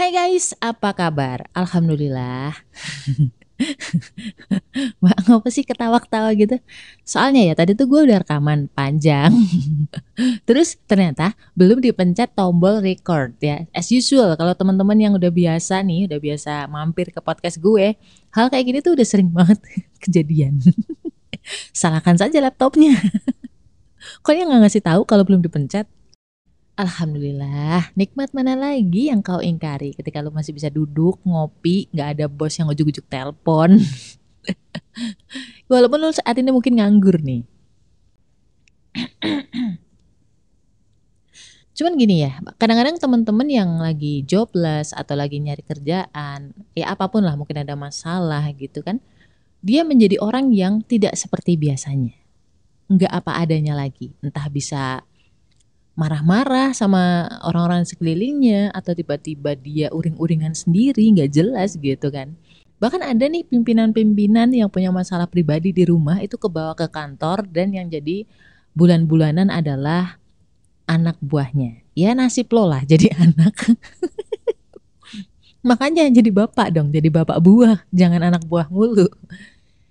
Hai 0.00 0.16
guys, 0.16 0.56
apa 0.64 0.96
kabar? 0.96 1.44
Alhamdulillah. 1.52 2.56
Mbak, 5.04 5.18
ngapa 5.28 5.48
sih 5.52 5.60
ketawa-ketawa 5.60 6.32
gitu? 6.40 6.56
Soalnya 7.04 7.44
ya 7.44 7.52
tadi 7.52 7.76
tuh 7.76 7.84
gue 7.84 8.08
udah 8.08 8.24
rekaman 8.24 8.72
panjang. 8.72 9.28
Terus 10.48 10.80
ternyata 10.88 11.36
belum 11.52 11.84
dipencet 11.84 12.32
tombol 12.32 12.80
record 12.80 13.36
ya. 13.44 13.68
As 13.76 13.92
usual, 13.92 14.40
kalau 14.40 14.56
teman-teman 14.56 14.96
yang 14.96 15.12
udah 15.20 15.28
biasa 15.28 15.84
nih, 15.84 16.08
udah 16.08 16.16
biasa 16.16 16.64
mampir 16.72 17.12
ke 17.12 17.20
podcast 17.20 17.60
gue, 17.60 17.92
hal 18.32 18.48
kayak 18.48 18.72
gini 18.72 18.78
tuh 18.80 18.96
udah 18.96 19.04
sering 19.04 19.28
banget 19.28 19.60
kejadian. 20.08 20.64
Salahkan 21.76 22.16
saja 22.16 22.40
laptopnya. 22.40 22.96
Kok 24.24 24.32
dia 24.32 24.48
nggak 24.48 24.64
ngasih 24.64 24.80
tahu 24.80 25.04
kalau 25.04 25.28
belum 25.28 25.44
dipencet? 25.44 25.84
Alhamdulillah, 26.80 27.92
nikmat 27.92 28.32
mana 28.32 28.56
lagi 28.56 29.12
yang 29.12 29.20
kau 29.20 29.44
ingkari 29.44 29.92
ketika 29.92 30.24
lu 30.24 30.32
masih 30.32 30.56
bisa 30.56 30.72
duduk, 30.72 31.20
ngopi, 31.28 31.92
nggak 31.92 32.08
ada 32.16 32.24
bos 32.24 32.56
yang 32.56 32.72
ujuk-ujuk 32.72 33.04
telepon. 33.04 33.76
Walaupun 35.70 36.00
lu 36.00 36.08
saat 36.08 36.40
ini 36.40 36.48
mungkin 36.48 36.80
nganggur 36.80 37.20
nih. 37.20 37.44
Cuman 41.76 42.00
gini 42.00 42.24
ya, 42.24 42.40
kadang-kadang 42.56 42.96
teman-teman 42.96 43.44
yang 43.52 43.76
lagi 43.76 44.24
jobless 44.24 44.96
atau 44.96 45.12
lagi 45.20 45.36
nyari 45.36 45.60
kerjaan, 45.60 46.56
ya 46.72 46.96
apa 46.96 47.12
pun 47.12 47.28
lah 47.28 47.36
mungkin 47.36 47.60
ada 47.60 47.76
masalah 47.76 48.48
gitu 48.56 48.80
kan, 48.80 49.04
dia 49.60 49.84
menjadi 49.84 50.16
orang 50.16 50.48
yang 50.48 50.80
tidak 50.80 51.12
seperti 51.12 51.60
biasanya. 51.60 52.16
Nggak 52.88 53.12
apa 53.12 53.36
adanya 53.36 53.76
lagi, 53.76 54.16
entah 54.24 54.48
bisa 54.48 55.04
marah-marah 56.00 56.72
sama 56.72 57.28
orang-orang 57.44 57.84
sekelilingnya 57.84 58.72
atau 58.72 58.96
tiba-tiba 58.96 59.52
dia 59.52 59.92
uring-uringan 59.92 60.56
sendiri 60.56 61.04
nggak 61.12 61.28
jelas 61.28 61.76
gitu 61.76 62.08
kan. 62.08 62.32
Bahkan 62.80 63.04
ada 63.04 63.28
nih 63.28 63.44
pimpinan-pimpinan 63.44 64.56
yang 64.56 64.72
punya 64.72 64.88
masalah 64.88 65.28
pribadi 65.28 65.76
di 65.76 65.84
rumah 65.84 66.16
itu 66.24 66.40
kebawa 66.40 66.72
ke 66.72 66.88
kantor 66.88 67.44
dan 67.52 67.76
yang 67.76 67.92
jadi 67.92 68.24
bulan-bulanan 68.72 69.52
adalah 69.52 70.16
anak 70.88 71.20
buahnya. 71.20 71.84
Ya 71.92 72.16
nasib 72.16 72.48
lo 72.48 72.64
lah 72.64 72.80
jadi 72.88 73.12
anak. 73.28 73.52
Makanya 75.60 76.08
jadi 76.08 76.32
bapak 76.32 76.72
dong 76.72 76.88
jadi 76.88 77.12
bapak 77.12 77.36
buah. 77.44 77.84
Jangan 77.92 78.32
anak 78.32 78.48
buah 78.48 78.72
mulu. 78.72 79.12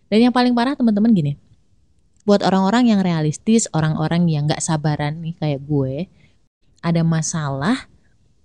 Dan 0.10 0.26
yang 0.26 0.34
paling 0.34 0.58
parah 0.58 0.74
teman-teman 0.74 1.14
gini 1.14 1.38
buat 2.30 2.46
orang-orang 2.46 2.94
yang 2.94 3.02
realistis, 3.02 3.66
orang-orang 3.74 4.30
yang 4.30 4.46
nggak 4.46 4.62
sabaran 4.62 5.18
nih 5.18 5.34
kayak 5.42 5.66
gue, 5.66 6.06
ada 6.86 7.02
masalah 7.02 7.90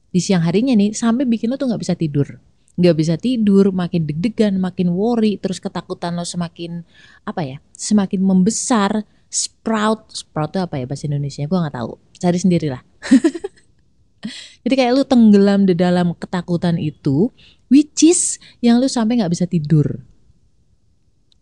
di 0.09 0.25
siang 0.25 0.41
harinya 0.41 0.73
nih 0.73 0.97
sampai 0.97 1.29
bikin 1.29 1.53
lo 1.53 1.61
tuh 1.61 1.69
nggak 1.69 1.85
bisa 1.85 1.93
tidur, 1.93 2.41
nggak 2.81 2.97
bisa 2.97 3.21
tidur, 3.21 3.77
makin 3.77 4.09
deg-degan, 4.09 4.57
makin 4.57 4.97
worry, 4.97 5.37
terus 5.37 5.61
ketakutan 5.61 6.17
lo 6.17 6.25
semakin 6.25 6.81
apa 7.29 7.45
ya, 7.45 7.57
semakin 7.77 8.25
membesar, 8.25 9.05
sprout, 9.29 10.17
sprout 10.17 10.57
itu 10.57 10.65
apa 10.65 10.81
ya 10.81 10.89
bahasa 10.89 11.05
Indonesia? 11.05 11.45
Gue 11.45 11.61
nggak 11.61 11.77
tahu, 11.77 12.01
cari 12.17 12.39
sendirilah. 12.41 12.81
Jadi 14.65 14.75
kayak 14.81 14.97
lu 14.97 15.05
tenggelam 15.05 15.69
di 15.69 15.77
dalam 15.77 16.17
ketakutan 16.17 16.81
itu, 16.81 17.29
which 17.69 18.01
is 18.01 18.41
yang 18.65 18.81
lu 18.81 18.89
sampai 18.89 19.21
nggak 19.21 19.37
bisa 19.37 19.45
tidur 19.45 20.09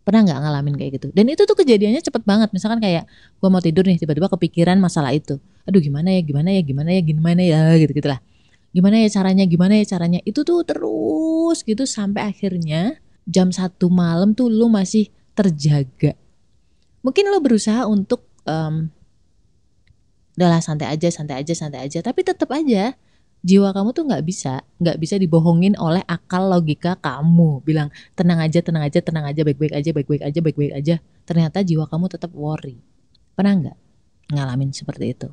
Pernah 0.03 0.21
nggak 0.27 0.39
ngalamin 0.43 0.75
kayak 0.75 0.91
gitu? 0.99 1.09
Dan 1.15 1.31
itu 1.31 1.47
tuh 1.47 1.55
kejadiannya 1.55 2.03
cepet 2.03 2.23
banget. 2.27 2.51
Misalkan 2.51 2.83
kayak 2.83 3.07
gue 3.39 3.49
mau 3.49 3.63
tidur 3.63 3.87
nih, 3.87 4.03
tiba-tiba 4.03 4.27
kepikiran 4.27 4.75
masalah 4.83 5.15
itu. 5.15 5.39
Aduh 5.63 5.79
gimana 5.79 6.11
ya, 6.11 6.21
gimana 6.27 6.51
ya, 6.51 6.61
gimana 6.63 6.91
ya, 6.91 7.01
gimana 7.07 7.43
ya, 7.43 7.61
gitu 7.79 7.93
gitulah. 7.95 8.19
Gimana 8.75 8.99
ya 8.99 9.09
caranya, 9.15 9.45
gimana 9.47 9.79
ya 9.79 9.85
caranya. 9.87 10.19
Itu 10.27 10.43
tuh 10.43 10.67
terus 10.67 11.63
gitu 11.63 11.87
sampai 11.87 12.27
akhirnya 12.35 12.99
jam 13.31 13.55
satu 13.55 13.87
malam 13.93 14.35
tuh 14.35 14.51
lu 14.51 14.67
masih 14.67 15.07
terjaga. 15.39 16.19
Mungkin 17.07 17.31
lo 17.31 17.39
berusaha 17.39 17.87
untuk 17.87 18.27
um, 18.43 18.91
udahlah 20.35 20.59
santai 20.59 20.91
aja, 20.91 21.09
santai 21.15 21.47
aja, 21.47 21.55
santai 21.55 21.81
aja. 21.87 22.03
Tapi 22.03 22.27
tetap 22.27 22.51
aja 22.51 22.99
jiwa 23.43 23.75
kamu 23.75 23.91
tuh 23.91 24.07
nggak 24.07 24.23
bisa 24.23 24.63
nggak 24.79 24.97
bisa 25.03 25.19
dibohongin 25.19 25.75
oleh 25.77 26.01
akal 26.07 26.47
logika 26.49 26.97
kamu. 27.03 27.61
Bilang 27.67 27.91
tenang 28.15 28.39
aja 28.39 28.63
tenang 28.63 28.87
aja 28.87 29.03
tenang 29.03 29.27
aja 29.27 29.43
baik-baik 29.43 29.75
aja 29.75 29.91
baik-baik 29.91 30.23
aja 30.23 30.39
baik-baik 30.39 30.73
aja. 30.73 30.95
Ternyata 31.27 31.67
jiwa 31.67 31.91
kamu 31.91 32.07
tetap 32.09 32.31
worry. 32.33 32.79
Pernah 33.35 33.53
nggak 33.59 33.77
ngalamin 34.33 34.71
seperti 34.71 35.13
itu? 35.13 35.29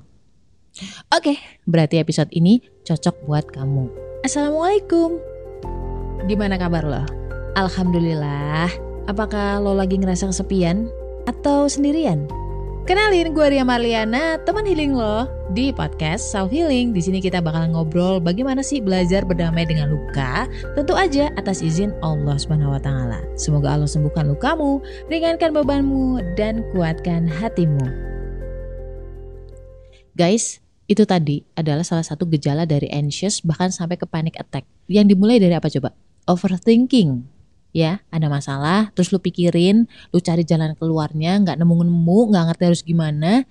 Oke 1.13 1.37
berarti 1.65 2.01
episode 2.01 2.29
ini 2.33 2.61
cocok 2.85 3.15
buat 3.29 3.45
kamu. 3.53 3.89
Assalamualaikum. 4.25 5.21
Gimana 6.25 6.59
kabar 6.59 6.83
lo? 6.83 7.03
Alhamdulillah. 7.55 8.69
Apakah 9.09 9.57
lo 9.57 9.73
lagi 9.73 9.97
ngerasa 9.97 10.29
kesepian 10.29 10.85
atau 11.25 11.65
sendirian? 11.65 12.29
Kenalin, 12.85 13.33
gue 13.33 13.45
Ria 13.53 13.65
Marliana, 13.65 14.37
teman 14.45 14.65
healing 14.65 14.93
lo 14.97 15.38
di 15.49 15.73
podcast 15.73 16.29
Self 16.29 16.53
Healing. 16.53 16.93
Di 16.93 17.01
sini 17.01 17.17
kita 17.17 17.41
bakal 17.41 17.73
ngobrol 17.73 18.21
bagaimana 18.21 18.61
sih 18.61 18.77
belajar 18.77 19.25
berdamai 19.25 19.65
dengan 19.65 19.89
luka, 19.89 20.45
tentu 20.77 20.93
aja 20.93 21.33
atas 21.33 21.65
izin 21.65 21.89
Allah 22.05 22.37
Subhanahu 22.37 22.77
wa 22.77 22.81
taala. 22.81 23.17
Semoga 23.33 23.73
Allah 23.73 23.89
sembuhkan 23.89 24.29
lukamu, 24.29 24.81
ringankan 25.09 25.49
bebanmu 25.57 26.21
dan 26.37 26.61
kuatkan 26.69 27.25
hatimu. 27.25 27.81
Guys, 30.13 30.61
itu 30.85 31.01
tadi 31.09 31.41
adalah 31.57 31.81
salah 31.81 32.05
satu 32.05 32.29
gejala 32.29 32.69
dari 32.69 32.85
anxious 32.93 33.41
bahkan 33.41 33.73
sampai 33.73 33.97
ke 33.97 34.05
panic 34.05 34.37
attack. 34.37 34.69
Yang 34.85 35.17
dimulai 35.17 35.41
dari 35.41 35.57
apa 35.57 35.69
coba? 35.71 35.97
Overthinking 36.29 37.39
ya 37.69 38.01
ada 38.09 38.25
masalah 38.33 38.89
terus 38.97 39.13
lu 39.13 39.21
pikirin 39.21 39.85
lu 40.09 40.17
cari 40.17 40.41
jalan 40.41 40.73
keluarnya 40.73 41.37
nggak 41.45 41.53
nemu 41.53 41.85
nemu 41.85 42.19
nggak 42.33 42.43
ngerti 42.49 42.63
harus 42.65 42.81
gimana 42.81 43.45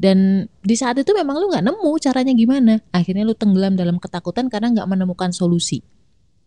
dan 0.00 0.48
di 0.64 0.74
saat 0.80 0.96
itu 0.96 1.12
memang 1.12 1.36
lu 1.36 1.52
nggak 1.52 1.60
nemu 1.60 1.90
caranya 2.00 2.32
gimana 2.32 2.80
akhirnya 2.88 3.28
lu 3.28 3.36
tenggelam 3.36 3.76
dalam 3.76 4.00
ketakutan 4.00 4.48
karena 4.48 4.72
nggak 4.72 4.88
menemukan 4.88 5.28
solusi 5.28 5.84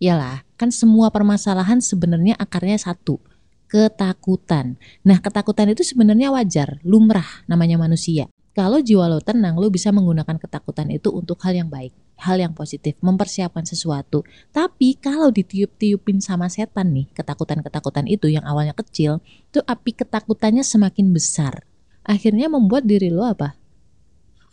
Yalah, 0.03 0.43
kan 0.59 0.67
semua 0.67 1.07
permasalahan 1.15 1.79
sebenarnya 1.79 2.35
akarnya 2.35 2.75
satu, 2.75 3.23
ketakutan. 3.71 4.75
Nah, 4.99 5.23
ketakutan 5.23 5.71
itu 5.71 5.79
sebenarnya 5.87 6.27
wajar, 6.27 6.83
lumrah 6.83 7.47
namanya 7.47 7.79
manusia. 7.79 8.27
Kalau 8.51 8.83
jiwa 8.83 9.07
lo 9.07 9.23
tenang, 9.23 9.55
lo 9.55 9.71
bisa 9.71 9.95
menggunakan 9.95 10.35
ketakutan 10.43 10.91
itu 10.91 11.07
untuk 11.07 11.39
hal 11.47 11.55
yang 11.55 11.71
baik 11.71 11.95
hal 12.23 12.39
yang 12.39 12.55
positif, 12.55 12.95
mempersiapkan 13.03 13.67
sesuatu. 13.67 14.23
Tapi 14.55 14.95
kalau 15.01 15.33
ditiup-tiupin 15.33 16.23
sama 16.23 16.47
setan 16.47 16.95
nih, 16.95 17.11
ketakutan-ketakutan 17.11 18.07
itu 18.07 18.31
yang 18.31 18.47
awalnya 18.47 18.71
kecil, 18.77 19.19
tuh 19.51 19.65
api 19.67 19.91
ketakutannya 19.97 20.63
semakin 20.63 21.11
besar. 21.11 21.67
Akhirnya 22.03 22.51
membuat 22.51 22.83
diri 22.83 23.07
lo 23.09 23.23
apa? 23.23 23.55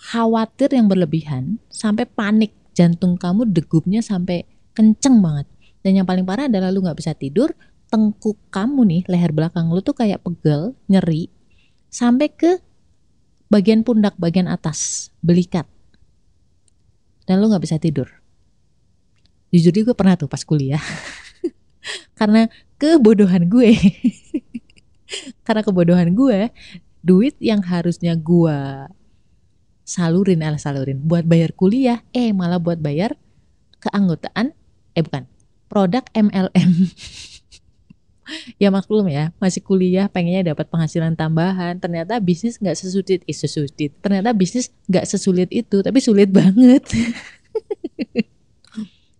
Khawatir 0.00 0.72
yang 0.72 0.88
berlebihan 0.88 1.60
sampai 1.68 2.06
panik, 2.08 2.54
jantung 2.72 3.20
kamu 3.20 3.50
degupnya 3.50 4.00
sampai 4.00 4.46
kenceng 4.72 5.20
banget. 5.20 5.46
Dan 5.84 6.00
yang 6.00 6.06
paling 6.08 6.24
parah 6.24 6.48
adalah 6.48 6.72
lu 6.72 6.80
nggak 6.80 6.96
bisa 6.96 7.12
tidur, 7.12 7.52
tengkuk 7.90 8.38
kamu 8.48 8.86
nih, 8.86 9.02
leher 9.10 9.32
belakang 9.34 9.68
lu 9.68 9.82
tuh 9.82 9.96
kayak 9.96 10.22
pegel, 10.24 10.72
nyeri, 10.88 11.28
sampai 11.92 12.32
ke 12.32 12.62
bagian 13.50 13.82
pundak 13.82 14.14
bagian 14.16 14.46
atas, 14.46 15.10
belikat 15.20 15.66
dan 17.30 17.38
lo 17.38 17.46
nggak 17.46 17.62
bisa 17.62 17.78
tidur. 17.78 18.10
Jujur 19.54 19.70
gue 19.70 19.94
pernah 19.94 20.18
tuh 20.18 20.26
pas 20.26 20.42
kuliah. 20.42 20.82
Karena 22.18 22.50
kebodohan 22.74 23.46
gue. 23.46 23.70
Karena 25.46 25.62
kebodohan 25.62 26.10
gue, 26.10 26.50
duit 27.00 27.36
yang 27.40 27.64
harusnya 27.64 28.16
gue 28.16 28.58
salurin, 29.84 30.44
ala 30.44 30.60
salurin 30.60 31.00
buat 31.02 31.26
bayar 31.26 31.50
kuliah, 31.56 32.04
eh 32.14 32.30
malah 32.30 32.62
buat 32.62 32.78
bayar 32.78 33.18
keanggotaan, 33.82 34.52
eh 34.94 35.02
bukan, 35.02 35.26
produk 35.66 36.04
MLM. 36.14 36.70
ya 38.62 38.70
maklum 38.70 39.10
ya 39.10 39.34
masih 39.42 39.58
kuliah 39.58 40.06
pengennya 40.06 40.54
dapat 40.54 40.70
penghasilan 40.70 41.18
tambahan. 41.18 41.82
Ternyata 41.82 42.22
bisnis 42.22 42.60
nggak 42.62 42.78
sesulit 42.78 43.20
eh 43.26 43.34
sesulit. 43.34 43.91
Ternyata 43.98 44.30
bisnis 44.30 44.70
nggak 44.86 45.06
sesulit 45.08 45.48
itu 45.50 45.82
tapi 45.82 45.98
sulit 45.98 46.30
banget. 46.30 46.84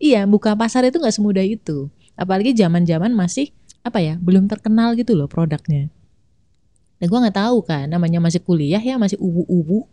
Iya 0.01 0.25
buka 0.25 0.57
pasar 0.57 0.89
itu 0.89 0.97
nggak 0.97 1.13
semudah 1.13 1.45
itu. 1.45 1.93
Apalagi 2.17 2.57
zaman 2.57 2.89
zaman 2.89 3.13
masih 3.13 3.53
apa 3.85 4.01
ya 4.01 4.17
belum 4.17 4.49
terkenal 4.49 4.97
gitu 4.97 5.13
loh 5.13 5.29
produknya 5.29 5.93
dan 7.01 7.07
gue 7.09 7.19
nggak 7.25 7.39
tahu 7.41 7.65
kan 7.65 7.89
namanya 7.89 8.21
masih 8.21 8.45
kuliah 8.45 8.79
ya 8.79 9.01
masih 9.01 9.17
ubu-ubu. 9.17 9.89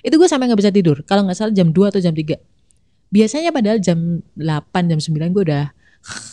Itu 0.00 0.16
gue 0.16 0.24
sampai 0.24 0.48
nggak 0.48 0.60
bisa 0.64 0.72
tidur. 0.72 1.04
Kalau 1.04 1.28
nggak 1.28 1.36
salah 1.36 1.52
jam 1.52 1.68
2 1.68 1.92
atau 1.92 2.00
jam 2.00 2.16
3 2.16 2.40
biasanya 3.06 3.54
padahal 3.54 3.78
jam 3.78 4.24
8 4.34 4.90
jam 4.90 4.98
9 4.98 5.30
gue 5.30 5.42
udah 5.46 5.66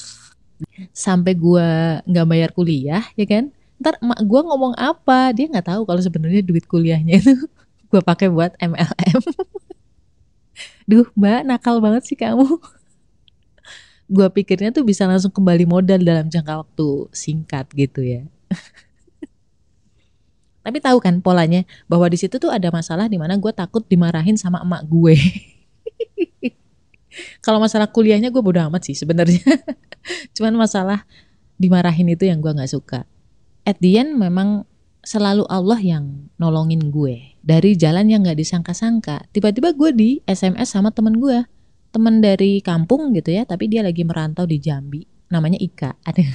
sampai 1.06 1.38
gue 1.38 1.68
nggak 2.08 2.26
bayar 2.26 2.50
kuliah 2.56 3.04
ya 3.20 3.26
kan? 3.28 3.52
Ntar 3.84 4.00
emak 4.00 4.20
gue 4.24 4.42
ngomong 4.48 4.74
apa? 4.80 5.36
Dia 5.36 5.52
nggak 5.52 5.68
tahu 5.68 5.82
kalau 5.84 6.02
sebenarnya 6.02 6.42
duit 6.42 6.66
kuliahnya 6.66 7.20
itu 7.20 7.36
gue 7.92 8.02
pakai 8.02 8.32
buat 8.32 8.56
MLM 8.58 9.22
duh 10.90 11.08
mbak 11.16 11.44
nakal 11.44 11.84
banget 11.84 12.08
sih 12.08 12.18
kamu. 12.18 12.48
Gue 14.08 14.28
pikirnya 14.30 14.72
tuh 14.72 14.84
bisa 14.88 15.08
langsung 15.08 15.32
kembali 15.32 15.68
modal 15.68 16.00
dalam 16.00 16.28
jangka 16.28 16.64
waktu 16.64 16.88
singkat 17.12 17.68
gitu 17.76 18.04
ya. 18.04 18.24
Tapi 20.64 20.80
tahu 20.80 20.98
kan 21.04 21.20
polanya 21.20 21.68
bahwa 21.92 22.08
di 22.08 22.16
situ 22.16 22.40
tuh 22.40 22.50
ada 22.50 22.72
masalah 22.72 23.12
di 23.12 23.20
mana 23.20 23.36
gue 23.36 23.52
takut 23.52 23.84
dimarahin 23.84 24.40
sama 24.40 24.64
emak 24.64 24.88
gue. 24.88 25.16
Kalau 27.46 27.60
masalah 27.60 27.92
kuliahnya 27.92 28.32
gue 28.32 28.42
bodo 28.42 28.64
amat 28.72 28.88
sih 28.88 28.96
sebenarnya. 28.96 29.44
Cuman 30.36 30.56
masalah 30.56 31.04
dimarahin 31.60 32.10
itu 32.10 32.26
yang 32.26 32.40
gue 32.40 32.56
nggak 32.56 32.72
suka. 32.72 33.04
At 33.68 33.78
the 33.84 34.00
end 34.00 34.16
memang 34.16 34.64
selalu 35.04 35.44
Allah 35.52 35.78
yang 35.84 36.32
nolongin 36.40 36.90
gue 36.90 37.36
dari 37.44 37.76
jalan 37.76 38.08
yang 38.08 38.24
nggak 38.24 38.40
disangka-sangka. 38.40 39.28
Tiba-tiba 39.36 39.76
gue 39.76 39.92
di 39.92 40.10
SMS 40.24 40.72
sama 40.72 40.96
temen 40.96 41.20
gue, 41.20 41.44
temen 41.92 42.24
dari 42.24 42.64
kampung 42.64 43.12
gitu 43.12 43.36
ya, 43.36 43.44
tapi 43.44 43.68
dia 43.68 43.84
lagi 43.84 44.08
merantau 44.08 44.48
di 44.48 44.64
Jambi. 44.64 45.04
Namanya 45.28 45.60
Ika. 45.60 46.00
Ada. 46.08 46.24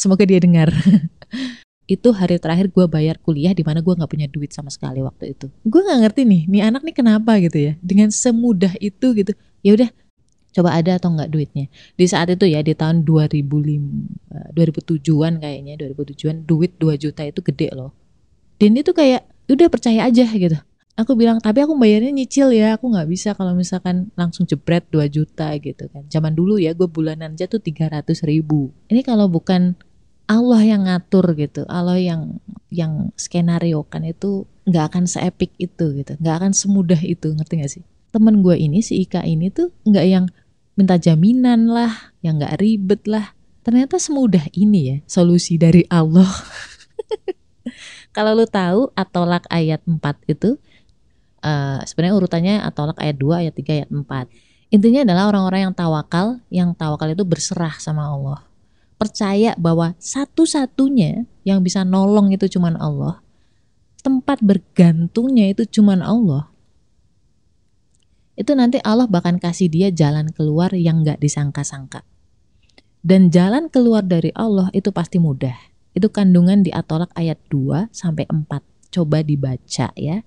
Semoga 0.00 0.24
dia 0.24 0.40
dengar 0.40 0.72
itu 1.92 2.08
hari 2.16 2.40
terakhir 2.40 2.72
gue 2.72 2.86
bayar 2.88 3.20
kuliah 3.20 3.52
di 3.52 3.60
mana 3.60 3.84
gue 3.84 3.92
nggak 3.92 4.08
punya 4.08 4.28
duit 4.32 4.50
sama 4.56 4.72
sekali 4.72 5.04
waktu 5.04 5.36
itu. 5.36 5.52
Gue 5.68 5.80
nggak 5.84 5.98
ngerti 6.08 6.22
nih 6.24 6.42
nih 6.48 6.62
anak 6.64 6.82
nih 6.88 6.96
kenapa 6.96 7.36
gitu 7.36 7.58
ya? 7.60 7.72
Dengan 7.84 8.08
semudah 8.08 8.72
itu 8.80 9.12
gitu. 9.12 9.32
Ya 9.60 9.76
udah 9.76 9.88
coba 10.52 10.70
ada 10.76 10.96
atau 10.96 11.12
nggak 11.12 11.28
duitnya? 11.28 11.66
Di 11.96 12.06
saat 12.08 12.32
itu 12.32 12.48
ya 12.48 12.64
di 12.64 12.72
tahun 12.72 13.04
2005 13.04 14.56
2007an 14.56 15.32
kayaknya 15.40 15.74
2007an 15.76 16.48
duit 16.48 16.72
2 16.80 16.96
juta 16.96 17.22
itu 17.28 17.40
gede 17.44 17.68
loh. 17.76 17.92
Dan 18.56 18.72
itu 18.78 18.96
kayak 18.96 19.28
udah 19.52 19.68
percaya 19.68 20.08
aja 20.08 20.24
gitu. 20.24 20.56
Aku 20.92 21.16
bilang 21.16 21.40
tapi 21.40 21.64
aku 21.64 21.72
bayarnya 21.72 22.12
nyicil 22.12 22.52
ya 22.52 22.76
aku 22.76 22.92
nggak 22.92 23.08
bisa 23.08 23.32
kalau 23.32 23.56
misalkan 23.56 24.12
langsung 24.12 24.44
jebret 24.44 24.84
2 24.92 25.08
juta 25.08 25.52
gitu 25.56 25.88
kan. 25.88 26.04
Zaman 26.08 26.36
dulu 26.36 26.60
ya 26.60 26.76
gue 26.76 26.84
bulanan 26.84 27.32
aja 27.32 27.48
tuh 27.48 27.60
300 27.60 28.04
ribu. 28.28 28.72
Ini 28.92 29.00
kalau 29.00 29.28
bukan 29.28 29.72
Allah 30.30 30.62
yang 30.62 30.86
ngatur 30.86 31.34
gitu, 31.34 31.66
Allah 31.66 31.98
yang 31.98 32.38
yang 32.72 33.10
skenario 33.18 33.84
kan 33.84 34.06
itu 34.06 34.46
nggak 34.64 34.94
akan 34.94 35.04
seepik 35.10 35.52
itu 35.58 35.92
gitu, 35.98 36.14
nggak 36.18 36.36
akan 36.42 36.52
semudah 36.54 37.00
itu, 37.02 37.34
ngerti 37.34 37.54
gak 37.58 37.72
sih? 37.72 37.84
Temen 38.14 38.40
gue 38.44 38.54
ini 38.54 38.84
si 38.84 39.02
Ika 39.02 39.26
ini 39.26 39.50
tuh 39.50 39.74
nggak 39.82 40.06
yang 40.06 40.24
minta 40.78 40.96
jaminan 40.96 41.68
lah, 41.68 42.14
yang 42.22 42.38
nggak 42.38 42.60
ribet 42.62 43.02
lah. 43.10 43.34
Ternyata 43.62 43.98
semudah 43.98 44.42
ini 44.54 44.80
ya 44.88 44.96
solusi 45.06 45.58
dari 45.58 45.86
Allah. 45.90 46.28
Kalau 48.16 48.34
lu 48.36 48.44
tahu 48.44 48.90
atolak 48.92 49.46
ayat 49.48 49.80
4 49.86 50.02
itu 50.28 50.58
uh, 51.46 51.80
sebenarnya 51.86 52.14
urutannya 52.18 52.54
atolak 52.60 52.98
ayat 53.00 53.16
2, 53.16 53.42
ayat 53.46 53.54
3, 53.54 53.78
ayat 53.84 53.90
4. 53.90 54.74
Intinya 54.74 55.00
adalah 55.06 55.24
orang-orang 55.30 55.70
yang 55.70 55.74
tawakal, 55.76 56.40
yang 56.48 56.74
tawakal 56.74 57.08
itu 57.12 57.22
berserah 57.22 57.76
sama 57.78 58.08
Allah 58.08 58.51
percaya 59.02 59.58
bahwa 59.58 59.98
satu-satunya 59.98 61.26
yang 61.42 61.66
bisa 61.66 61.82
nolong 61.82 62.30
itu 62.30 62.46
cuma 62.46 62.70
Allah, 62.78 63.18
tempat 64.06 64.38
bergantungnya 64.38 65.50
itu 65.50 65.66
cuma 65.66 65.98
Allah, 65.98 66.52
itu 68.32 68.54
nanti 68.56 68.80
Allah 68.80 69.04
bahkan 69.10 69.36
kasih 69.36 69.68
dia 69.68 69.92
jalan 69.92 70.32
keluar 70.32 70.72
yang 70.72 71.04
nggak 71.04 71.20
disangka-sangka. 71.20 72.06
Dan 73.02 73.28
jalan 73.34 73.66
keluar 73.66 74.06
dari 74.06 74.30
Allah 74.32 74.70
itu 74.70 74.94
pasti 74.94 75.18
mudah. 75.18 75.54
Itu 75.92 76.08
kandungan 76.08 76.62
di 76.64 76.70
Atolak 76.72 77.10
ayat 77.18 77.36
2 77.50 77.90
sampai 77.92 78.24
4. 78.30 78.62
Coba 78.94 79.20
dibaca 79.20 79.90
ya. 79.98 80.22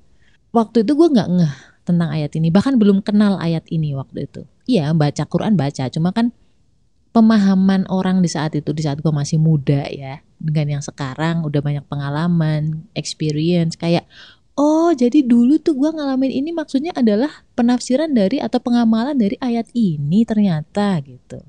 Waktu 0.51 0.83
itu 0.83 0.91
gue 0.93 1.07
nggak 1.09 1.29
ngeh 1.39 1.55
tentang 1.87 2.09
ayat 2.11 2.35
ini. 2.37 2.51
Bahkan 2.51 2.77
belum 2.77 3.01
kenal 3.01 3.39
ayat 3.41 3.65
ini 3.71 3.95
waktu 3.97 4.27
itu. 4.29 4.45
Iya 4.69 4.91
baca 4.93 5.23
Quran 5.25 5.57
baca. 5.57 5.87
Cuma 5.89 6.11
kan 6.13 6.35
pemahaman 7.15 7.87
orang 7.87 8.19
di 8.19 8.27
saat 8.27 8.59
itu 8.59 8.75
di 8.75 8.83
saat 8.83 8.99
gue 8.99 9.07
masih 9.07 9.39
muda 9.39 9.87
ya 9.87 10.19
dengan 10.35 10.77
yang 10.77 10.83
sekarang 10.83 11.47
udah 11.47 11.63
banyak 11.63 11.87
pengalaman 11.87 12.83
experience 12.91 13.79
kayak 13.79 14.03
oh 14.59 14.91
jadi 14.91 15.23
dulu 15.23 15.55
tuh 15.63 15.79
gue 15.79 15.95
ngalamin 15.95 16.27
ini 16.27 16.51
maksudnya 16.51 16.91
adalah 16.91 17.47
penafsiran 17.55 18.11
dari 18.11 18.43
atau 18.43 18.59
pengamalan 18.59 19.15
dari 19.15 19.39
ayat 19.39 19.71
ini 19.71 20.27
ternyata 20.27 20.99
gitu. 21.07 21.39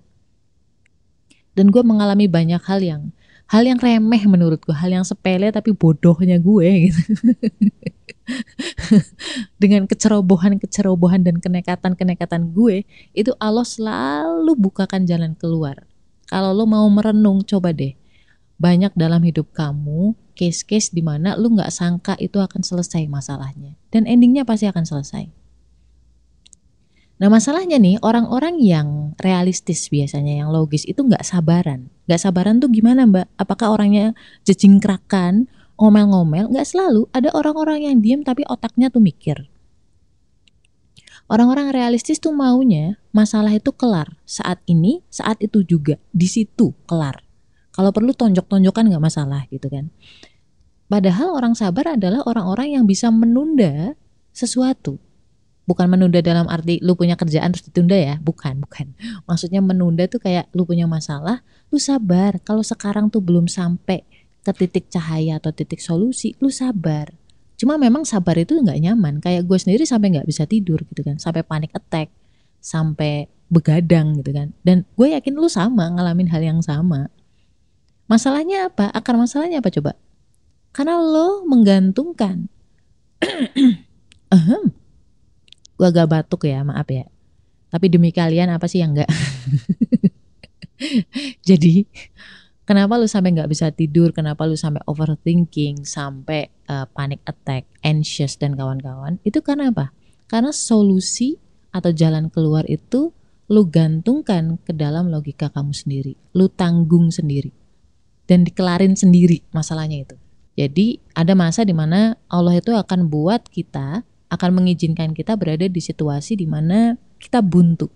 Dan 1.57 1.73
gue 1.73 1.81
mengalami 1.81 2.29
banyak 2.29 2.61
hal 2.69 2.85
yang 2.85 3.03
hal 3.47 3.63
yang 3.63 3.79
remeh 3.79 4.23
menurut 4.27 4.59
gue 4.63 4.75
hal 4.75 4.91
yang 4.91 5.07
sepele 5.07 5.51
tapi 5.55 5.71
bodohnya 5.71 6.39
gue 6.43 6.91
gitu 6.91 7.01
dengan 9.63 9.87
kecerobohan-kecerobohan 9.87 11.23
dan 11.23 11.39
kenekatan-kenekatan 11.39 12.53
gue, 12.53 12.83
itu 13.15 13.33
Allah 13.39 13.67
selalu 13.67 14.53
bukakan 14.59 15.07
jalan 15.07 15.33
keluar. 15.39 15.87
Kalau 16.27 16.51
lo 16.51 16.67
mau 16.67 16.87
merenung, 16.91 17.47
coba 17.47 17.71
deh. 17.71 17.95
Banyak 18.59 18.97
dalam 18.97 19.23
hidup 19.23 19.53
kamu 19.53 20.17
case-case 20.37 20.93
di 20.93 21.05
mana 21.05 21.37
lo 21.37 21.49
nggak 21.53 21.71
sangka 21.71 22.15
itu 22.19 22.41
akan 22.43 22.67
selesai 22.67 23.07
masalahnya. 23.07 23.79
Dan 23.95 24.09
endingnya 24.11 24.43
pasti 24.43 24.67
akan 24.67 24.85
selesai. 24.85 25.46
Nah 27.17 27.33
masalahnya 27.33 27.81
nih 27.81 27.97
orang-orang 28.05 28.61
yang 28.61 29.17
realistis 29.17 29.89
biasanya 29.89 30.45
yang 30.45 30.53
logis 30.53 30.85
itu 30.85 31.01
nggak 31.01 31.25
sabaran. 31.25 31.89
Nggak 32.05 32.21
sabaran 32.21 32.61
tuh 32.61 32.69
gimana 32.69 33.09
mbak? 33.09 33.27
Apakah 33.41 33.73
orangnya 33.73 34.13
jejingkrakan 34.45 35.49
ngomel-ngomel, 35.81 36.53
nggak 36.53 36.69
selalu 36.69 37.09
ada 37.17 37.33
orang-orang 37.33 37.89
yang 37.89 37.97
diem 38.05 38.21
tapi 38.21 38.45
otaknya 38.45 38.93
tuh 38.93 39.01
mikir. 39.01 39.49
Orang-orang 41.27 41.75
realistis 41.75 42.23
tuh 42.23 42.31
maunya 42.31 43.01
masalah 43.11 43.51
itu 43.51 43.75
kelar 43.75 44.15
saat 44.23 44.63
ini, 44.69 45.03
saat 45.11 45.41
itu 45.43 45.65
juga 45.67 45.99
di 46.15 46.29
situ 46.29 46.77
kelar. 46.87 47.25
Kalau 47.75 47.91
perlu 47.91 48.15
tonjok-tonjokan 48.15 48.93
nggak 48.93 49.05
masalah 49.05 49.43
gitu 49.51 49.67
kan. 49.73 49.91
Padahal 50.87 51.35
orang 51.35 51.59
sabar 51.59 51.99
adalah 51.99 52.23
orang-orang 52.29 52.79
yang 52.79 52.85
bisa 52.87 53.11
menunda 53.11 53.99
sesuatu. 54.31 55.03
Bukan 55.67 55.91
menunda 55.91 56.23
dalam 56.23 56.47
arti 56.47 56.79
lu 56.79 56.95
punya 56.95 57.19
kerjaan 57.19 57.51
terus 57.51 57.67
ditunda 57.67 57.99
ya, 57.99 58.23
bukan, 58.23 58.63
bukan. 58.63 58.95
Maksudnya 59.27 59.59
menunda 59.59 60.07
tuh 60.07 60.23
kayak 60.23 60.47
lu 60.55 60.63
punya 60.63 60.87
masalah, 60.87 61.43
lu 61.75 61.83
sabar. 61.83 62.39
Kalau 62.47 62.63
sekarang 62.63 63.11
tuh 63.11 63.19
belum 63.19 63.51
sampai 63.51 64.07
ke 64.47 64.55
titik 64.55 64.87
cahaya 64.87 65.43
atau 65.43 65.51
titik 65.51 65.83
solusi, 65.83 66.39
lu 66.39 66.55
sabar. 66.55 67.11
Cuma 67.59 67.75
memang 67.75 68.07
sabar 68.07 68.39
itu 68.39 68.55
nggak 68.55 68.79
nyaman. 68.79 69.19
Kayak 69.19 69.43
gue 69.51 69.59
sendiri 69.59 69.83
sampai 69.83 70.15
nggak 70.15 70.29
bisa 70.31 70.47
tidur 70.47 70.87
gitu 70.87 71.03
kan, 71.03 71.19
sampai 71.19 71.43
panik 71.43 71.75
attack, 71.75 72.15
sampai 72.63 73.27
begadang 73.51 74.23
gitu 74.23 74.31
kan. 74.31 74.55
Dan 74.63 74.87
gue 74.95 75.19
yakin 75.19 75.35
lu 75.35 75.51
sama 75.51 75.91
ngalamin 75.91 76.31
hal 76.31 76.47
yang 76.47 76.63
sama. 76.63 77.11
Masalahnya 78.07 78.71
apa? 78.71 78.87
Akar 78.95 79.19
masalahnya 79.19 79.59
apa 79.59 79.75
coba? 79.75 79.99
Karena 80.71 81.03
lo 81.03 81.43
menggantungkan. 81.43 82.47
agak 85.85 86.09
batuk 86.09 86.49
ya, 86.49 86.65
maaf 86.65 86.89
ya. 86.89 87.05
Tapi 87.69 87.93
demi 87.93 88.15
kalian 88.15 88.49
apa 88.49 88.65
sih 88.71 88.81
yang 88.81 88.97
enggak? 88.97 89.11
Jadi 91.49 91.85
Kenapa 92.67 92.99
lu 92.99 93.07
sampai 93.07 93.31
nggak 93.31 93.47
bisa 93.47 93.71
tidur? 93.71 94.11
Kenapa 94.11 94.43
lu 94.43 94.59
sampai 94.59 94.83
overthinking, 94.91 95.87
sampai 95.87 96.51
uh, 96.67 96.83
panic 96.91 97.23
attack, 97.23 97.63
anxious 97.87 98.35
dan 98.35 98.59
kawan-kawan? 98.59 99.23
Itu 99.23 99.39
karena 99.39 99.71
apa? 99.71 99.95
Karena 100.27 100.51
solusi 100.51 101.39
atau 101.71 101.95
jalan 101.95 102.27
keluar 102.27 102.67
itu 102.67 103.15
lu 103.47 103.63
gantungkan 103.71 104.59
ke 104.67 104.75
dalam 104.75 105.15
logika 105.15 105.47
kamu 105.47 105.71
sendiri. 105.71 106.19
Lu 106.35 106.51
tanggung 106.51 107.15
sendiri. 107.15 107.55
Dan 108.27 108.43
dikelarin 108.43 108.99
sendiri 108.99 109.47
masalahnya 109.55 110.03
itu. 110.03 110.19
Jadi 110.59 110.99
ada 111.15 111.39
masa 111.39 111.63
di 111.63 111.71
mana 111.71 112.19
Allah 112.27 112.59
itu 112.59 112.75
akan 112.75 113.07
buat 113.07 113.47
kita, 113.47 114.03
akan 114.33 114.51
mengizinkan 114.63 115.15
kita 115.15 115.39
berada 115.39 115.67
di 115.71 115.81
situasi 115.81 116.35
di 116.35 116.47
mana 116.49 116.99
kita 117.23 117.41
buntu, 117.41 117.91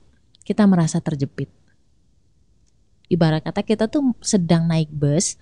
kita 0.46 0.64
merasa 0.66 1.02
terjepit 1.02 1.60
ibarat 3.10 3.42
kata 3.42 3.66
kita 3.66 3.90
tuh 3.90 4.14
sedang 4.22 4.70
naik 4.70 4.88
bus 4.94 5.36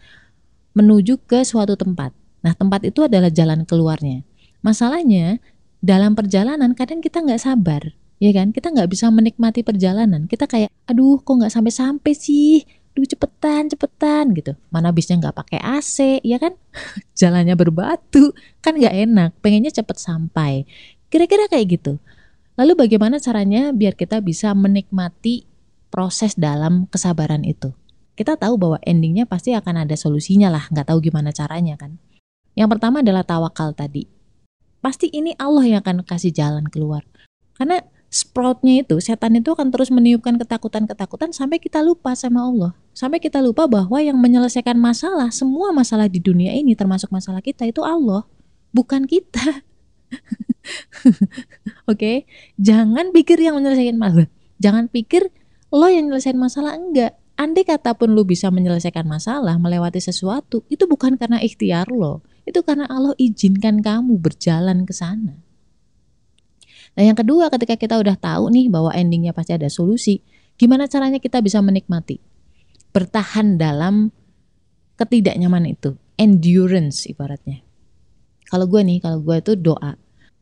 menuju 0.73 1.21
ke 1.29 1.45
suatu 1.45 1.77
tempat. 1.77 2.17
Nah 2.41 2.57
tempat 2.57 2.89
itu 2.89 3.05
adalah 3.05 3.29
jalan 3.29 3.69
keluarnya. 3.69 4.25
Masalahnya 4.65 5.39
dalam 5.79 6.17
perjalanan 6.17 6.73
kadang 6.75 7.05
kita 7.05 7.23
nggak 7.23 7.39
sabar, 7.39 7.95
ya 8.19 8.33
kan? 8.35 8.51
Kita 8.51 8.73
nggak 8.73 8.89
bisa 8.91 9.13
menikmati 9.13 9.63
perjalanan. 9.63 10.27
Kita 10.27 10.49
kayak, 10.49 10.73
aduh 10.89 11.21
kok 11.23 11.35
nggak 11.39 11.53
sampai-sampai 11.53 12.13
sih? 12.17 12.65
Duh 12.99 13.07
cepetan, 13.07 13.71
cepetan 13.71 14.35
gitu. 14.35 14.59
Mana 14.75 14.91
bisnya 14.91 15.23
nggak 15.23 15.39
pakai 15.39 15.63
AC, 15.63 16.19
ya 16.27 16.43
kan? 16.43 16.59
Jalannya 17.21 17.55
berbatu, 17.55 18.35
kan 18.59 18.75
nggak 18.75 18.95
enak. 19.07 19.31
Pengennya 19.39 19.71
cepet 19.71 20.03
sampai. 20.03 20.67
Kira-kira 21.07 21.47
kayak 21.47 21.79
gitu. 21.79 22.03
Lalu 22.59 22.75
bagaimana 22.75 23.23
caranya 23.23 23.71
biar 23.71 23.95
kita 23.95 24.19
bisa 24.19 24.51
menikmati 24.51 25.47
proses 25.95 26.35
dalam 26.35 26.91
kesabaran 26.91 27.47
itu. 27.47 27.71
Kita 28.19 28.35
tahu 28.35 28.59
bahwa 28.59 28.83
endingnya 28.83 29.31
pasti 29.31 29.55
akan 29.55 29.87
ada 29.87 29.95
solusinya 29.95 30.51
lah, 30.51 30.67
nggak 30.75 30.91
tahu 30.91 30.99
gimana 30.99 31.31
caranya 31.31 31.79
kan. 31.79 32.03
Yang 32.59 32.75
pertama 32.75 33.07
adalah 33.07 33.23
tawakal 33.23 33.79
tadi. 33.79 34.11
Pasti 34.83 35.07
ini 35.15 35.39
Allah 35.39 35.71
yang 35.71 35.81
akan 35.87 36.03
kasih 36.03 36.35
jalan 36.35 36.67
keluar. 36.67 37.07
Karena 37.55 37.79
sproutnya 38.09 38.81
itu 38.81 38.97
setan 39.05 39.37
itu 39.37 39.53
akan 39.53 39.69
terus 39.69 39.93
meniupkan 39.93 40.41
ketakutan-ketakutan 40.41 41.31
sampai 41.33 41.61
kita 41.61 41.85
lupa 41.85 42.17
sama 42.17 42.49
Allah. 42.49 42.73
Sampai 42.97 43.21
kita 43.21 43.39
lupa 43.45 43.69
bahwa 43.69 44.01
yang 44.01 44.17
menyelesaikan 44.17 44.75
masalah 44.75 45.29
semua 45.31 45.71
masalah 45.71 46.09
di 46.09 46.19
dunia 46.19 46.57
ini 46.57 46.73
termasuk 46.73 47.13
masalah 47.13 47.45
kita 47.45 47.69
itu 47.69 47.85
Allah 47.85 48.25
bukan 48.73 49.05
kita. 49.05 49.63
Oke? 51.89 51.97
Okay? 51.97 52.17
jangan 52.57 53.13
pikir 53.13 53.39
yang 53.39 53.61
menyelesaikan 53.61 53.97
masalah. 54.01 54.29
Jangan 54.59 54.85
pikir 54.91 55.29
lo 55.69 55.87
yang 55.87 56.09
menyelesaikan 56.09 56.41
masalah 56.41 56.73
enggak. 56.75 57.13
Andai 57.39 57.63
kata 57.63 57.95
pun 57.95 58.19
lo 58.19 58.27
bisa 58.27 58.51
menyelesaikan 58.51 59.07
masalah 59.07 59.55
melewati 59.63 60.03
sesuatu 60.03 60.67
itu 60.73 60.91
bukan 60.91 61.15
karena 61.21 61.39
ikhtiar 61.39 61.87
lo. 61.93 62.25
Itu 62.49 62.65
karena 62.65 62.89
Allah 62.89 63.15
izinkan 63.21 63.85
kamu 63.85 64.19
berjalan 64.19 64.89
ke 64.89 64.97
sana 64.97 65.48
Nah 66.99 67.07
yang 67.07 67.15
kedua 67.15 67.47
ketika 67.55 67.79
kita 67.79 67.95
udah 67.95 68.19
tahu 68.19 68.51
nih 68.51 68.67
bahwa 68.67 68.91
endingnya 68.91 69.31
pasti 69.31 69.55
ada 69.55 69.71
solusi, 69.71 70.19
gimana 70.59 70.91
caranya 70.91 71.23
kita 71.23 71.39
bisa 71.39 71.63
menikmati, 71.63 72.19
bertahan 72.91 73.55
dalam 73.55 74.11
ketidaknyaman 74.99 75.79
itu, 75.79 75.95
endurance 76.19 77.07
ibaratnya. 77.07 77.63
Kalau 78.51 78.67
gue 78.67 78.83
nih, 78.83 78.99
kalau 78.99 79.23
gue 79.23 79.39
itu 79.39 79.55
doa, 79.55 79.95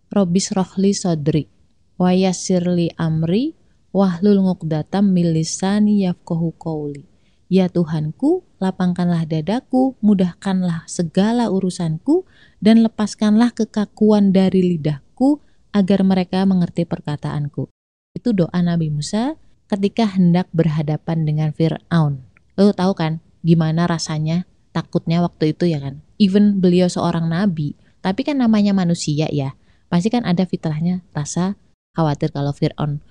Robis 0.06 0.54
rohli 0.54 0.94
sodri, 0.94 1.50
wayasirli 1.98 2.94
amri, 2.94 3.58
wahlul 3.90 4.46
ngukdatam 4.46 5.10
milisani 5.10 6.06
yafkohu 6.06 6.54
kauli. 6.54 7.04
Ya 7.50 7.66
Tuhanku, 7.66 8.46
lapangkanlah 8.62 9.26
dadaku, 9.26 9.98
mudahkanlah 9.98 10.86
segala 10.86 11.50
urusanku, 11.50 12.26
dan 12.62 12.86
lepaskanlah 12.86 13.50
kekakuan 13.50 14.30
dari 14.30 14.78
lidahku, 14.78 15.42
agar 15.76 16.00
mereka 16.00 16.48
mengerti 16.48 16.88
perkataanku. 16.88 17.68
Itu 18.16 18.32
doa 18.32 18.56
Nabi 18.64 18.88
Musa 18.88 19.36
ketika 19.68 20.08
hendak 20.08 20.48
berhadapan 20.56 21.28
dengan 21.28 21.52
Fir'aun. 21.52 22.24
Lo 22.56 22.72
tahu 22.72 22.96
kan 22.96 23.20
gimana 23.44 23.84
rasanya 23.84 24.48
takutnya 24.72 25.20
waktu 25.20 25.52
itu 25.52 25.68
ya 25.68 25.84
kan? 25.84 26.00
Even 26.16 26.64
beliau 26.64 26.88
seorang 26.88 27.28
nabi, 27.28 27.76
tapi 28.00 28.24
kan 28.24 28.40
namanya 28.40 28.72
manusia 28.72 29.28
ya. 29.28 29.52
Pasti 29.92 30.08
kan 30.08 30.24
ada 30.24 30.48
fitrahnya 30.48 31.04
rasa 31.12 31.60
khawatir 31.92 32.32
kalau 32.32 32.56
Fir'aun 32.56 33.04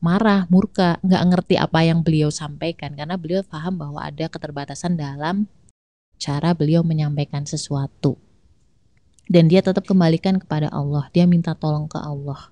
marah, 0.00 0.48
murka, 0.48 1.00
nggak 1.04 1.22
ngerti 1.28 1.54
apa 1.60 1.84
yang 1.84 2.00
beliau 2.00 2.32
sampaikan 2.32 2.96
karena 2.96 3.16
beliau 3.20 3.44
paham 3.44 3.80
bahwa 3.80 4.00
ada 4.04 4.28
keterbatasan 4.28 4.96
dalam 4.96 5.48
cara 6.16 6.56
beliau 6.56 6.80
menyampaikan 6.80 7.44
sesuatu 7.44 8.16
dan 9.26 9.50
dia 9.50 9.62
tetap 9.62 9.84
kembalikan 9.86 10.38
kepada 10.38 10.70
Allah. 10.70 11.10
Dia 11.10 11.26
minta 11.26 11.54
tolong 11.58 11.90
ke 11.90 11.98
Allah. 11.98 12.50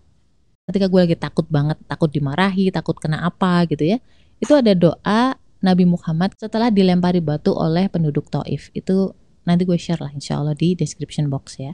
Ketika 0.64 0.88
gue 0.88 1.00
lagi 1.00 1.16
takut 1.18 1.46
banget 1.46 1.76
takut 1.84 2.08
dimarahi 2.08 2.72
takut 2.72 2.96
kena 2.96 3.20
apa 3.20 3.68
gitu 3.68 3.84
ya 3.84 4.00
itu 4.40 4.52
ada 4.56 4.72
doa 4.72 5.36
Nabi 5.60 5.84
Muhammad 5.84 6.32
setelah 6.40 6.72
dilempari 6.72 7.20
batu 7.20 7.52
oleh 7.52 7.88
penduduk 7.88 8.28
Taif. 8.32 8.72
Itu 8.76 9.16
nanti 9.44 9.68
gue 9.68 9.76
share 9.76 10.00
lah 10.00 10.12
insya 10.12 10.40
Allah 10.40 10.56
di 10.56 10.72
description 10.76 11.28
box 11.28 11.60
ya. 11.60 11.72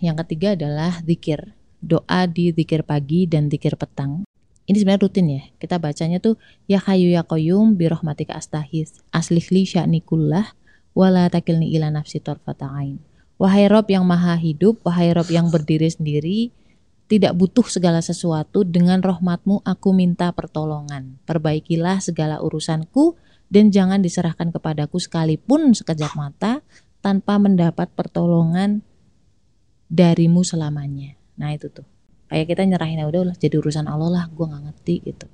Yang 0.00 0.26
ketiga 0.26 0.54
adalah 0.58 1.02
zikir. 1.04 1.54
Doa 1.80 2.28
di 2.28 2.52
zikir 2.52 2.84
pagi 2.84 3.24
dan 3.24 3.48
zikir 3.48 3.74
petang. 3.78 4.26
Ini 4.68 4.76
sebenarnya 4.78 5.02
rutin 5.02 5.26
ya. 5.26 5.42
Kita 5.58 5.82
bacanya 5.82 6.18
tuh 6.22 6.38
ya 6.70 6.78
hayu 6.82 7.10
ya 7.10 7.26
koyum 7.26 7.74
birohmatika 7.74 8.38
astahis. 8.38 9.02
Aslihli 9.10 9.66
sya'nikullah 9.66 10.54
wala 10.94 11.26
takilni 11.30 11.70
ila 11.74 11.90
nafsi 11.90 12.18
torfata'ain 12.18 13.09
Wahai 13.40 13.72
Rob 13.72 13.88
yang 13.88 14.04
maha 14.04 14.36
hidup, 14.36 14.84
wahai 14.84 15.16
Rob 15.16 15.24
yang 15.32 15.48
berdiri 15.48 15.88
sendiri, 15.88 16.52
tidak 17.08 17.32
butuh 17.32 17.64
segala 17.64 18.04
sesuatu, 18.04 18.68
dengan 18.68 19.00
rahmatmu 19.00 19.64
aku 19.64 19.96
minta 19.96 20.28
pertolongan. 20.36 21.16
Perbaikilah 21.24 22.04
segala 22.04 22.44
urusanku, 22.44 23.16
dan 23.48 23.72
jangan 23.72 24.04
diserahkan 24.04 24.52
kepadaku 24.52 25.00
sekalipun 25.00 25.72
sekejap 25.72 26.12
mata, 26.20 26.60
tanpa 27.00 27.40
mendapat 27.40 27.88
pertolongan 27.96 28.84
darimu 29.88 30.44
selamanya. 30.44 31.16
Nah 31.40 31.56
itu 31.56 31.72
tuh. 31.72 31.88
Kayak 32.28 32.52
kita 32.52 32.62
nyerahin 32.68 33.00
ya 33.00 33.08
udah 33.08 33.32
jadi 33.40 33.56
urusan 33.56 33.88
Allah 33.88 34.20
lah, 34.20 34.24
gue 34.28 34.44
nggak 34.44 34.64
ngerti 34.68 34.94
gitu. 35.08 35.26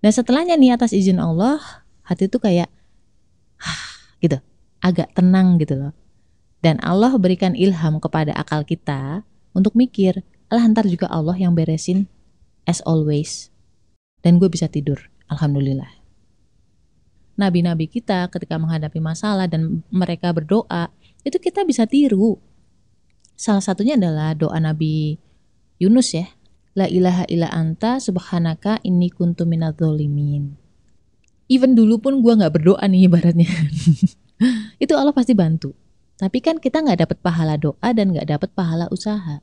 Dan 0.00 0.16
setelahnya 0.16 0.56
nih 0.56 0.80
atas 0.80 0.96
izin 0.96 1.20
Allah, 1.20 1.60
hati 2.08 2.24
tuh 2.24 2.40
kayak, 2.40 2.72
gitu, 4.24 4.40
agak 4.80 5.12
tenang 5.12 5.60
gitu 5.60 5.76
loh 5.76 5.92
dan 6.58 6.82
Allah 6.82 7.14
berikan 7.14 7.54
ilham 7.54 8.02
kepada 8.02 8.34
akal 8.34 8.66
kita 8.66 9.22
untuk 9.54 9.78
mikir, 9.78 10.26
alah 10.50 10.66
ntar 10.66 10.90
juga 10.90 11.06
Allah 11.06 11.38
yang 11.38 11.54
beresin 11.54 12.10
as 12.66 12.82
always. 12.82 13.54
Dan 14.20 14.42
gue 14.42 14.50
bisa 14.50 14.66
tidur, 14.66 14.98
Alhamdulillah. 15.30 15.88
Nabi-nabi 17.38 17.86
kita 17.86 18.26
ketika 18.34 18.58
menghadapi 18.58 18.98
masalah 18.98 19.46
dan 19.46 19.86
mereka 19.94 20.34
berdoa, 20.34 20.90
itu 21.22 21.38
kita 21.38 21.62
bisa 21.62 21.86
tiru. 21.86 22.42
Salah 23.38 23.62
satunya 23.62 23.94
adalah 23.94 24.34
doa 24.34 24.58
Nabi 24.58 25.22
Yunus 25.78 26.18
ya. 26.18 26.26
La 26.74 26.90
ilaha 26.90 27.22
illa 27.30 27.46
anta 27.54 28.02
subhanaka 28.02 28.82
inni 28.82 29.14
kuntu 29.14 29.46
minadzolimin. 29.46 30.58
Even 31.46 31.78
dulu 31.78 32.02
pun 32.02 32.18
gue 32.18 32.34
gak 32.34 32.58
berdoa 32.58 32.82
nih 32.90 33.06
ibaratnya. 33.06 33.46
itu 34.82 34.92
Allah 34.98 35.14
pasti 35.14 35.38
bantu. 35.38 35.74
Tapi 36.18 36.38
kan 36.42 36.58
kita 36.58 36.82
nggak 36.82 37.06
dapat 37.06 37.18
pahala 37.22 37.54
doa 37.54 37.88
dan 37.94 38.10
nggak 38.10 38.26
dapat 38.26 38.50
pahala 38.50 38.90
usaha. 38.90 39.38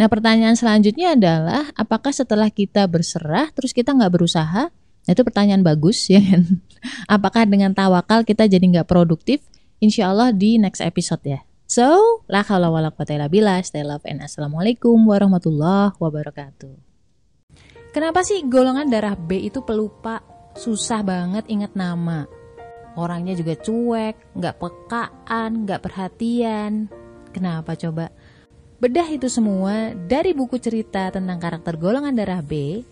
Nah 0.00 0.08
pertanyaan 0.08 0.56
selanjutnya 0.56 1.12
adalah 1.12 1.68
apakah 1.76 2.08
setelah 2.08 2.48
kita 2.48 2.88
berserah 2.88 3.52
terus 3.52 3.76
kita 3.76 3.92
nggak 3.92 4.16
berusaha? 4.16 4.72
Nah, 5.04 5.12
itu 5.12 5.20
pertanyaan 5.24 5.64
bagus 5.64 6.08
ya 6.08 6.20
kan. 6.20 6.60
Apakah 7.16 7.48
dengan 7.48 7.72
tawakal 7.72 8.24
kita 8.24 8.44
jadi 8.48 8.60
nggak 8.60 8.88
produktif? 8.88 9.40
Insya 9.80 10.12
Allah 10.12 10.32
di 10.32 10.60
next 10.60 10.84
episode 10.84 11.24
ya. 11.24 11.40
So, 11.64 12.20
la 12.28 12.44
haula 12.44 12.68
wala 12.68 12.92
quwata 12.92 13.16
illa 13.16 13.28
billah. 13.30 13.64
Stay 13.64 13.80
love 13.80 14.04
and 14.04 14.20
assalamualaikum 14.20 15.00
warahmatullahi 15.08 15.96
wabarakatuh. 15.96 16.74
Kenapa 17.90 18.22
sih 18.22 18.44
golongan 18.44 18.92
darah 18.92 19.16
B 19.16 19.50
itu 19.50 19.64
pelupa? 19.64 20.20
Susah 20.54 21.00
banget 21.00 21.46
ingat 21.48 21.74
nama 21.78 22.26
orangnya 23.00 23.32
juga 23.32 23.56
cuek, 23.56 24.36
nggak 24.36 24.56
pekaan, 24.60 25.64
nggak 25.64 25.80
perhatian. 25.80 26.92
Kenapa 27.32 27.72
coba? 27.74 28.12
Bedah 28.80 29.08
itu 29.08 29.28
semua 29.32 29.96
dari 29.96 30.36
buku 30.36 30.60
cerita 30.60 31.08
tentang 31.08 31.40
karakter 31.40 31.80
golongan 31.80 32.16
darah 32.16 32.44
B 32.44 32.84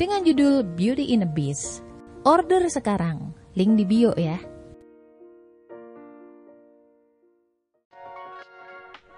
dengan 0.00 0.24
judul 0.24 0.64
Beauty 0.64 1.12
in 1.12 1.24
a 1.24 1.28
Beast. 1.28 1.84
Order 2.24 2.68
sekarang, 2.68 3.32
link 3.56 3.76
di 3.76 3.84
bio 3.84 4.12
ya. 4.16 4.36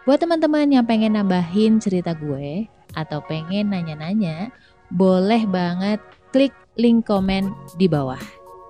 Buat 0.02 0.18
teman-teman 0.26 0.66
yang 0.66 0.82
pengen 0.82 1.14
nambahin 1.14 1.78
cerita 1.78 2.10
gue 2.14 2.66
atau 2.98 3.22
pengen 3.22 3.70
nanya-nanya, 3.70 4.50
boleh 4.90 5.46
banget 5.46 6.02
klik 6.34 6.54
link 6.74 7.06
komen 7.06 7.54
di 7.78 7.86
bawah 7.86 8.18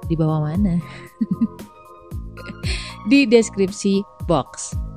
di 0.06 0.14
bawah 0.18 0.40
mana? 0.42 0.78
di 3.08 3.26
deskripsi 3.26 4.02
box. 4.26 4.91